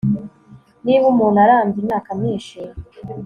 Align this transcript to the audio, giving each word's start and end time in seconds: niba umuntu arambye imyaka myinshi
niba 0.85 1.05
umuntu 1.13 1.37
arambye 1.43 1.77
imyaka 1.81 2.09
myinshi 2.19 2.57